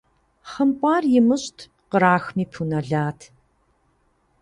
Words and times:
ХъымпIар 0.49 1.03
имыщIт, 1.17 1.59
кърахми 1.91 2.45
пу 2.53 2.61
нэлат. 2.69 3.19